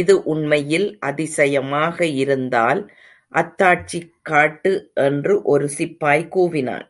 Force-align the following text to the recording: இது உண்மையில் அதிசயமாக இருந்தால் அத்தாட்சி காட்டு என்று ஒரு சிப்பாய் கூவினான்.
இது 0.00 0.14
உண்மையில் 0.24 0.86
அதிசயமாக 1.00 2.06
இருந்தால் 2.22 2.80
அத்தாட்சி 3.32 4.00
காட்டு 4.22 4.72
என்று 5.06 5.36
ஒரு 5.44 5.68
சிப்பாய் 5.78 6.30
கூவினான். 6.36 6.86